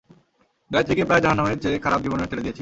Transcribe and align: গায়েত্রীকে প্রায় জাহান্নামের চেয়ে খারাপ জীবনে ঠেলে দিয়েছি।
গায়েত্রীকে 0.71 1.03
প্রায় 1.05 1.21
জাহান্নামের 1.21 1.59
চেয়ে 1.59 1.77
খারাপ 1.79 1.99
জীবনে 2.01 2.29
ঠেলে 2.29 2.41
দিয়েছি। 2.41 2.59